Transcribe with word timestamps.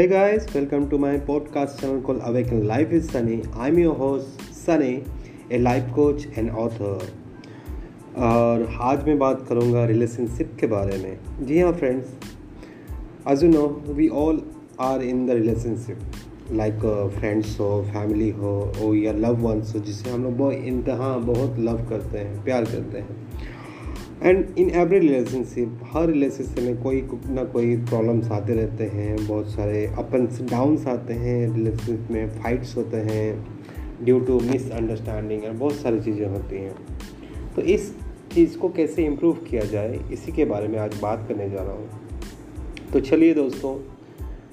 Hey 0.00 0.06
guys, 0.06 0.46
welcome 0.54 0.88
to 0.88 0.96
my 0.96 1.18
podcast 1.18 1.78
channel 1.78 2.00
called 2.00 2.22
Awaken 2.24 2.66
Life 2.66 2.90
is 2.90 3.06
Sunny. 3.10 3.42
I'm 3.54 3.78
your 3.78 3.94
host 3.94 4.40
Sunny, 4.50 5.04
a 5.50 5.58
life 5.58 5.92
coach 5.92 6.24
and 6.36 6.50
author. 6.62 6.94
और 8.16 8.64
आज 8.80 9.04
मैं 9.06 9.18
बात 9.18 9.44
करूँगा 9.48 9.84
relationship 9.84 10.56
के 10.60 10.66
बारे 10.66 10.96
में 10.98 11.44
जी 11.46 11.60
हाँ 11.60 11.72
friends 11.72 12.14
as 13.28 13.44
you 13.44 13.50
know 13.50 13.66
we 13.98 14.08
all 14.22 14.42
are 14.80 15.02
in 15.02 15.26
the 15.26 15.36
relationship 15.40 16.52
like 16.52 16.80
friends 17.18 17.58
हो 17.60 17.70
फैमिली 17.92 18.30
हो 18.40 18.94
या 18.94 19.12
लव 19.12 19.36
वंस 19.46 19.74
हो 19.74 19.80
जिसे 19.80 20.10
हम 20.10 20.24
लोग 20.24 20.36
बहुत 20.38 20.54
इंतहा 20.72 21.16
बहुत 21.28 21.58
लव 21.58 21.88
करते 21.88 22.18
हैं 22.18 22.44
प्यार 22.44 22.64
करते 22.64 22.98
हैं 22.98 23.18
एंड 24.22 24.58
इन 24.58 24.70
एवरी 24.70 24.98
रिलेशनशिप 24.98 25.80
हर 25.92 26.06
रिलेशनशिप 26.06 26.58
में 26.58 26.82
कोई 26.82 27.00
ना 27.26 27.44
कोई 27.44 27.76
प्रॉब्लम्स 27.76 28.30
आते 28.30 28.54
रहते 28.54 28.84
हैं, 28.84 29.26
बहुत 29.26 29.48
सारे 29.50 29.84
अप्स 29.98 30.40
डाउन्स 30.42 30.86
आते 30.86 31.12
हैं 31.12 31.54
रिलेशनशिप 31.54 32.10
में 32.10 32.40
फाइट्स 32.40 32.76
होते 32.76 32.96
हैं 32.96 34.04
ड्यू 34.04 34.18
टू 34.20 34.38
मिसअंडरस्टैंडिंग 34.40 35.44
और 35.44 35.52
बहुत 35.52 35.74
सारी 35.74 36.00
चीज़ें 36.00 36.26
होती 36.26 36.56
हैं। 36.56 36.74
तो 37.56 37.62
इस 37.62 37.92
चीज़ 38.32 38.58
को 38.58 38.68
कैसे 38.68 39.04
इम्प्रूव 39.04 39.38
किया 39.48 39.64
जाए, 39.64 40.00
इसी 40.12 40.32
के 40.32 40.44
बारे 40.44 40.68
में 40.68 40.78
आज 40.78 41.00
बात 41.02 41.24
करने 41.28 41.48
जा 41.50 41.62
रहा 41.62 41.72
हूँ। 41.72 41.88
तो 42.92 43.00
चलिए 43.00 43.34
दोस्तों, 43.34 43.74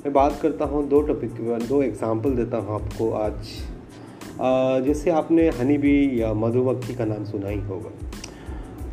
मैं 0.03 0.13
बात 0.13 0.39
करता 0.41 0.65
हूँ 0.65 0.87
दो 0.89 1.01
टॉपिक 1.01 1.33
के 1.33 1.43
बारे 1.43 1.67
दो 1.67 1.81
एग्ज़ाम्पल 1.83 2.35
देता 2.35 2.57
हूँ 2.57 2.75
आपको 2.75 3.11
आज। 3.11 4.85
जैसे 4.85 5.09
आपने 5.11 5.49
हनी 5.49 5.77
बी 5.77 6.21
या 6.21 6.33
मधुमक्खी 6.35 6.95
का 6.95 7.05
नाम 7.05 7.23
सुना 7.25 7.49
ही 7.49 7.59
होगा। 7.59 7.91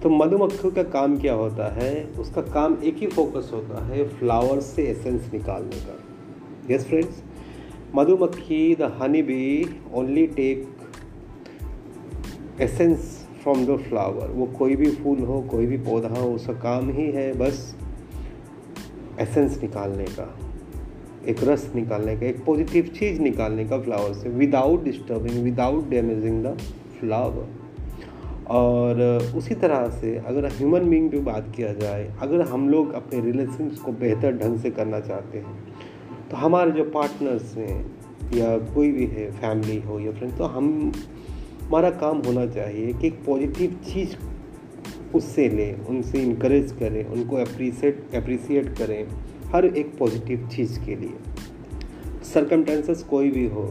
तो 0.04 0.10
मधुमक्खी 0.10 0.70
का 0.70 0.82
काम 0.82 1.18
क्या 1.18 1.34
होता 1.34 1.72
है? 1.74 2.04
उसका 2.04 2.40
काम 2.42 2.76
एक 2.84 2.96
ही 2.96 3.06
फोकस 3.06 3.50
होता 3.52 3.84
है 3.86 4.08
फ्लावर 4.08 4.60
से 4.60 4.82
एसेंस 4.82 5.32
निकालने 5.32 5.76
का। 5.76 6.74
यस 6.74 6.84
फ्रेंड्स 6.86 7.22
मधुमक्खी 7.94 8.74
the 8.74 8.82
honey 8.82 9.22
bee 9.22 9.66
only 9.94 10.26
take 10.26 10.68
essence 12.60 13.28
from 13.42 13.64
the 13.66 13.76
flower 13.76 14.28
वो 14.28 14.46
कोई 14.46 14.76
भी 14.76 14.90
फूल 14.90 15.18
हो, 15.18 15.42
कोई 15.42 15.66
भी 15.66 15.76
पौधा 15.76 16.20
हो, 16.20 16.30
उसका 16.32 16.52
काम 16.52 16.90
ही 16.90 17.10
है 17.10 17.38
बस 17.38 17.76
एसेंस 19.20 19.62
निकालने 19.62 20.04
का। 20.04 20.38
एक 21.28 21.44
रस 21.44 21.72
निकालने 21.74 22.16
का, 22.16 22.26
एक 22.26 22.44
पॉजिटिव 22.44 22.84
चीज़ 22.84 23.20
निकालने 23.20 23.64
का 23.64 23.78
फ्लावर 23.78 24.12
से 24.12 24.28
without 24.28 24.84
disturbing 24.84 25.44
without 25.44 25.88
damaging 25.88 26.44
the 26.44 26.58
flower 27.00 27.63
और 28.50 29.00
उसी 29.36 29.54
तरह 29.54 29.88
से 29.90 30.16
अगर 30.18 30.46
ह्यूमन 30.48 30.88
बींग 30.90 31.10
की 31.10 31.18
बात 31.20 31.52
किया 31.56 31.72
जाए, 31.72 32.12
अगर 32.22 32.40
हम 32.40 32.68
लोग 32.68 32.92
अपने 32.92 33.20
रिलेशन्स 33.20 33.78
को 33.78 33.92
बेहतर 33.92 34.36
ढंग 34.38 34.58
से 34.58 34.70
करना 34.70 35.00
चाहते 35.00 35.38
हैं 35.38 35.62
तो 36.30 36.36
हमारे 36.36 36.70
जो 36.70 36.84
पार्टनर्स 36.84 37.56
हैं 37.56 37.78
या 38.34 38.56
कोई 38.74 38.90
भी 38.92 39.06
है 39.06 39.30
फैमिली 39.32 39.80
हो 39.80 39.98
या 40.00 40.12
फ्रेंड 40.12 40.36
तो 40.36 40.44
हम, 40.44 40.92
हमारा 41.62 41.90
काम 41.90 42.18
होना 42.18 42.46
चाहिए 42.46 42.92
कि 42.92 43.06
एक 43.06 43.24
पॉजिटिव 43.26 43.78
चीज़ 43.84 44.16
उससे 45.14 45.48
लें, 45.48 45.86
उनसे 45.86 46.22
इनक्रेज 46.22 46.72
करें, 46.72 47.04
उनको 47.04 47.36
अप्रिसिएट 47.36 48.14
अप्रिसिएट 48.14 48.68
करें 48.78 49.06
हर 49.46 49.64
एक 49.66 49.96
पॉजिटिव 49.98 50.48
चीज़ 50.52 50.78
के 50.80 50.96
लिए। 50.96 51.14
सरकमटेंसेस 52.24 53.02
कोई 53.02 53.30
भी 53.30 53.46
हो 53.46 53.62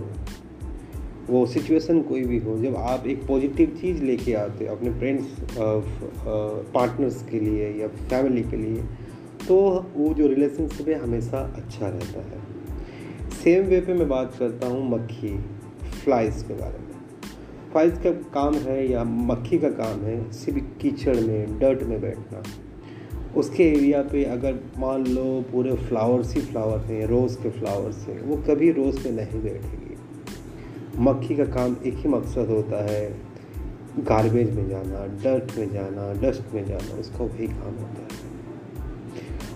वो 1.29 1.45
सिचुएशन 1.45 2.01
कोई 2.01 2.23
भी 2.23 2.37
हो, 2.39 2.57
जब 2.59 2.75
आप 2.75 3.05
एक 3.07 3.25
पॉजिटिव 3.27 3.77
चीज़ 3.81 4.01
लेके 4.03 4.33
आते 4.33 4.65
हो 4.65 4.75
अपने 4.75 4.89
फ्रेंड्स 4.91 5.25
पार्टनर्स 6.73 7.21
के 7.23 7.39
लिए 7.39 7.69
या 7.81 7.87
फैमिली 7.87 8.43
के 8.43 8.57
लिए 8.57 8.83
तो 9.47 9.55
वो 9.95 10.13
जो 10.13 10.27
रिलेशनशिप 10.27 10.87
है 10.87 10.95
हमेशा 10.95 11.39
अच्छा 11.57 11.87
रहता 11.87 12.21
है। 12.21 12.41
सेम 13.33 13.63
वे 13.65 13.79
पे 13.81 13.93
मैं 13.93 14.07
बात 14.09 14.35
करता 14.39 14.67
हूँ 14.67 14.89
मक्खी 14.89 15.37
फ्लाइज 16.03 16.43
के 16.43 16.53
बारे 16.53 16.79
में। 16.79 16.91
फ्लाइज 17.71 17.97
का 18.03 18.11
काम 18.33 18.55
है 18.65 18.91
या 18.91 19.03
मक्खी 19.03 19.59
का 19.59 19.69
काम 19.73 20.01
है 20.01 20.31
सिर्फ़ 20.31 20.59
कीचड़ 20.81 21.15
में 21.17 21.59
डर्ट 21.59 21.83
में 21.83 21.99
बैठना। 22.01 22.43
उसके 23.37 23.63
एरिया 23.65 24.01
पे 24.01 24.23
अगर 24.23 24.59
मान 24.79 25.05
लो 25.07 25.23
पूरे 25.51 25.75
फ्लावर्स 25.77 26.33
ही 26.35 26.41
फ्लावर 26.41 26.79
हैं 26.85 27.05
रोज़ 27.07 27.37
के 27.37 27.49
फ्लावर्स 27.49 28.07
हैं, 28.07 28.21
वो 28.21 28.35
कभी 28.49 28.71
रोज़ 28.71 29.03
पे 29.03 29.11
नहीं 29.11 29.41
बैठेगी। 29.43 29.95
मक्खी 30.97 31.35
का 31.35 31.45
काम 31.45 31.75
एक 31.85 31.95
ही 31.95 32.09
मकसद 32.09 32.49
होता 32.49 32.83
है 32.83 33.03
गार्बेज 33.99 34.55
में 34.55 34.69
जाना 34.69 35.05
डर्ट 35.23 35.57
में 35.57 35.71
जाना 35.73 36.11
डस्ट 36.21 36.53
में 36.53 36.65
जाना, 36.65 36.99
उसका 36.99 37.23
वही 37.23 37.47
काम 37.47 37.75
होता 37.75 38.01
है। 38.03 38.21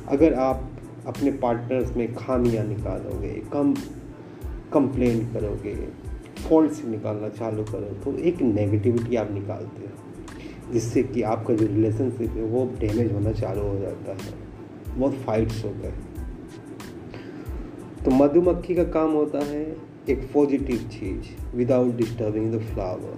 अगर 0.07 0.33
आप 0.33 0.69
अपने 1.07 1.31
पार्टनर्स 1.31 1.95
में 1.97 2.13
खामियाँ 2.15 2.65
निकालोगे, 2.65 3.33
कम 3.53 3.73
कंप्लेंट 4.73 5.33
करोगे 5.33 5.75
फॉल्ट 6.49 6.83
निकालना 6.85 7.29
चालू 7.29 7.63
करो 7.63 7.93
तो 8.03 8.17
एक 8.19 8.41
नेगेटिविटी 8.41 9.15
आप 9.15 9.31
निकालते 9.31 9.81
हो, 9.81 10.73
जिससे 10.73 11.03
कि 11.03 11.21
आपका 11.21 11.53
जो 11.53 11.65
रिलेशनशिप 11.67 12.31
है, 12.31 12.43
वो 12.43 12.65
डैमेज 12.79 13.11
होना 13.13 13.31
चालू 13.31 13.61
हो 13.61 13.79
जाता 13.79 14.11
है। 14.13 14.97
बहुत 14.97 15.13
फाइट्स 15.25 15.63
हैं 15.65 15.93
तो 18.05 18.11
मधुमक्खी 18.11 18.75
का 18.75 18.83
काम 18.83 19.11
होता 19.11 19.39
है 19.45 19.65
एक 20.09 20.29
पॉजिटिव 20.33 20.77
चीज़ 20.77 21.55
विदाउट 21.55 21.95
डिस्टर्बिंग 21.95 22.53
द 22.53 22.59
फ्लावर 22.59 23.17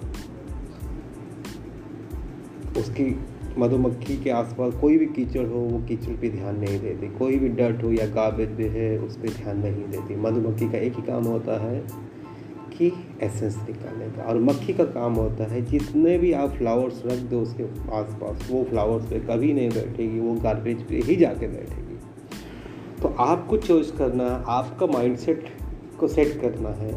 उसकी 2.79 3.19
मधुमक्खी 3.57 4.23
के 4.23 4.29
आसपास 4.29 4.73
कोई 4.73 4.97
भी 4.97 5.05
कीचड़ 5.05 5.45
हो, 5.47 5.59
वो 5.59 5.79
कीचड़ 5.87 6.11
पे 6.11 6.29
ध्यान 6.29 6.59
नहीं 6.59 6.79
देती। 6.79 7.07
कोई 7.07 7.35
भी 7.35 7.49
डर्ट 7.49 7.83
हो 7.83 7.91
या 7.91 8.05
गाबेज 8.05 8.49
भी 8.49 8.63
है, 8.63 8.99
उस 8.99 9.17
पर 9.17 9.29
ध्यान 9.29 9.59
नहीं 9.59 9.83
देती। 9.83 10.15
मधुमक्खी 10.15 10.69
का 10.69 10.77
एक 10.77 10.95
ही 10.95 11.01
काम 11.01 11.23
होता 11.23 11.59
है 11.61 11.79
कि 12.77 12.91
एसेंस 13.21 13.57
निकालने 13.57 14.05
का। 14.05 14.23
और 14.23 14.39
मक्खी 14.39 14.73
का 14.73 14.83
काम 14.83 15.13
होता 15.13 15.43
है, 15.43 15.65
जितने 15.65 16.17
भी 16.17 16.31
आप 16.31 16.49
फ्लावर्स 16.49 17.03
रख 17.05 17.19
दो 17.19 17.41
उसके 17.41 17.63
आसपास, 17.91 18.49
वो 18.51 18.63
फ्लावर्स 18.63 19.05
पे 19.05 19.19
कभी 19.19 19.53
नहीं 19.53 19.69
बैठेगी, 19.69 20.19
वो 20.19 20.33
गार्बेज 20.33 20.87
पे 20.87 20.95
ही 20.95 21.15
जाके 21.15 21.47
बैठेगी। 21.47 21.99
तो 23.01 23.07
आपको 23.07 23.57
चॉइस 23.57 23.91
करना, 23.91 24.45
आपका 24.47 24.85
माइंडसेट 24.85 25.49
को 25.99 26.07
सेट 26.07 26.39
करना 26.41 26.69
है। 26.69 26.93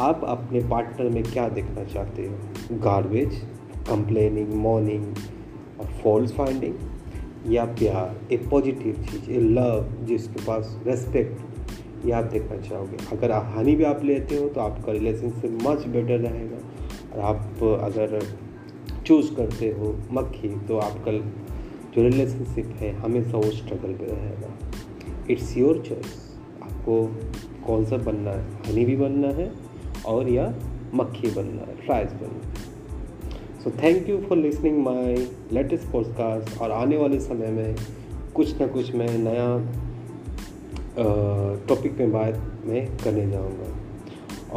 आप 0.00 0.20
अपने 0.24 0.60
पार्टनर 0.60 1.08
में 1.08 1.22
क्या 1.22 1.48
देखना 1.48 1.84
चाहते 1.84 2.26
हो? 2.26 2.34
गार्बेज 2.78 3.34
कंप्लेनिंग 3.88 4.54
मॉर्निंग 4.54 5.14
और 5.80 5.86
फॉल्स 6.02 6.32
फाइंडिंग 6.32 7.52
या 7.52 7.64
प्यार 7.64 8.32
ए 8.32 8.36
पॉजिटिव 8.36 9.04
चीज़ 9.10 9.30
ए 9.30 9.40
लव 9.40 10.06
जिसके 10.06 10.44
पास 10.44 10.80
रेस्पेक्ट 10.86 12.06
ये 12.06 12.12
आप 12.12 12.24
देखना 12.24 12.56
चाहोगे? 12.60 12.96
अगर 13.12 13.32
हनी 13.32 13.76
भी 13.76 13.84
आप 13.84 14.04
लेते 14.04 14.36
हो 14.36 14.48
तो 14.48 14.60
आपका 14.60 14.92
रिलेशनशिप 14.92 15.58
मच 15.62 15.86
बेटर 15.86 16.18
रहेगा। 16.18 16.56
और 17.12 17.20
आप 17.20 17.62
अगर 17.82 18.18
चूज़ 19.06 19.34
करते 19.34 19.68
हो 19.70 19.96
मक्खी 20.12 20.48
तो 20.68 20.78
आपका 20.78 21.12
जो 21.92 22.02
रिलेशनशिप 22.02 22.74
है, 22.76 22.92
हमेशा 22.92 23.38
वो 23.38 23.50
स्ट्रगल 23.50 23.92
पे 23.94 24.06
रहेगा। 24.06 24.58
इट्स 25.30 25.56
योर 25.56 25.82
चॉइस 25.88 26.29
आपको 26.80 27.66
कौन 27.66 27.84
सा 27.84 27.96
बनना 27.96 28.30
है? 28.30 28.44
हनी 28.66 28.84
भी 28.84 28.96
बनना 28.96 29.28
है 29.28 29.50
और 30.06 30.28
या 30.28 30.54
मक्खी 30.94 31.30
बनना 31.30 31.62
है 31.62 31.74
फ्राइज 31.76 32.12
बनना 32.12 32.48
है। 32.48 33.60
So 33.64 33.70
thank 33.82 34.08
you 34.08 34.16
for 34.18 34.38
listening 34.38 34.78
my 34.84 35.26
latest 35.52 35.90
podcast 35.92 36.60
और 36.60 36.70
आने 36.70 36.96
वाले 36.96 37.18
समय 37.20 37.50
में 37.50 37.76
कुछ 38.34 38.60
ना 38.60 38.66
कुछ 38.66 38.94
मैं 38.94 39.08
नया 39.18 39.46
टॉपिक 41.68 41.98
में 41.98 42.12
बात 42.12 42.40
मैं 42.66 42.86
करने 43.04 43.30
जाऊँगा। 43.30 43.76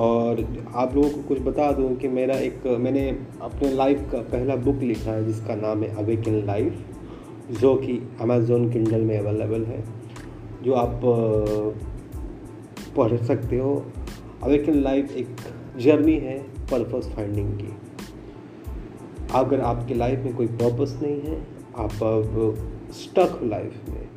और 0.02 0.40
आप 0.76 0.96
लोगों 0.96 1.10
को 1.10 1.22
कुछ 1.22 1.40
बता 1.42 1.72
दूँ 1.72 1.96
कि 1.96 2.08
मेरा 2.08 2.36
एक, 2.36 2.66
मैंने 2.80 3.10
अपने 3.42 3.74
लाइफ 3.74 4.08
का 4.12 4.22
पहला 4.32 4.56
बुक 4.56 4.80
लिखा 4.84 5.12
है 5.12 5.26
जिसका 5.26 5.56
नाम 5.56 5.84
है 5.84 5.96
अवेक 5.96 6.28
इन 6.28 6.46
लाइफ 6.46 7.60
जो 7.60 7.76
कि 7.76 8.00
अमेज़ोन 8.22 8.72
किंडल 8.72 9.02
में 9.02 9.18
अवेलेबल 9.20 9.64
है, 9.66 9.84
जो 10.64 10.74
आप 10.74 11.02
पढ़ 12.98 13.18
सकते 13.18 13.58
हो। 13.60 13.74
अवेकन 14.44 14.80
लाइफ 14.82 15.12
एक 15.12 15.36
जर्नी 15.78 16.18
है 16.20 16.38
पर्पस 16.72 17.12
फाइंडिंग 17.16 17.54
की। 17.54 17.74
अगर 19.36 19.62
आपकी 19.62 19.94
लाइफ 19.94 20.24
में 20.24 20.36
कोई 20.36 20.48
पर्पस 20.48 21.00
नहीं 21.02 21.22
है, 21.22 21.42
आप 21.76 22.04
अब 22.04 22.90
स्टक 22.94 23.40
हो 23.42 23.46
लाइफ 23.46 23.90
में 23.90 24.08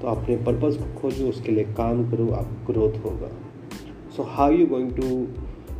तो 0.00 0.08
अपने 0.08 0.36
पर्पस 0.36 0.76
को 0.76 1.00
खोजो, 1.00 1.28
उसके 1.28 1.52
लिए 1.52 1.64
काम 1.74 2.10
करो, 2.10 2.28
आप 2.30 2.48
ग्रोथ 2.66 3.04
होगा। 3.04 3.30
So 4.16 4.22
how 4.28 4.52
you 4.52 4.66
going 4.66 4.92
to 4.92 5.26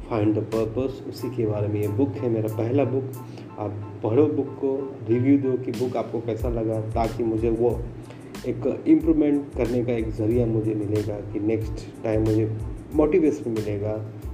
find 0.08 0.34
the 0.34 0.42
purpose 0.54 1.02
उसी 1.08 1.30
के 1.36 1.46
बारे 1.46 1.68
में 1.68 1.80
ये 1.80 1.88
बुक 1.88 2.14
है, 2.14 2.28
मेरा 2.30 2.54
पहला 2.56 2.84
बुक 2.84 3.12
आप 3.58 3.70
पढ़ो 4.02 4.26
बुक 4.26 4.48
को 4.60 4.76
रिव्यू 5.08 5.38
दो 5.38 5.56
कि 5.64 5.72
बुक 5.72 5.96
आपको 5.96 6.20
कैसा 6.20 6.48
लगा, 6.48 6.80
ताकि 6.90 7.24
मुझे 7.24 7.50
वो 7.50 7.70
एक 8.46 8.84
इम्प्रूवमेंट 8.88 9.54
करने 9.56 9.84
का 9.84 9.92
एक 9.92 10.08
ज़रिया 10.08 10.46
मुझे 10.46 10.74
मिलेगा 10.74 11.14
कि 11.32 11.40
नेक्स्ट 11.40 12.02
टाइम 12.04 12.20
मुझे 12.20 12.56
मोटिवेशन 12.94 13.50
मिलेगा 13.50 13.92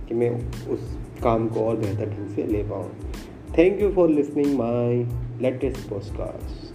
कि 0.08 0.14
मैं 0.14 0.30
उस 0.68 0.96
काम 1.22 1.48
को 1.48 1.60
और 1.60 1.76
बेहतर 1.76 2.10
ढंग 2.10 2.28
से 2.28 2.42
ले 2.42 2.62
पाऊँ। 2.62 2.90
Thank 3.58 3.82
you 3.82 3.90
for 3.90 4.08
listening 4.08 4.58
my 4.58 5.06
latest 5.42 5.90
podcast 5.90 6.67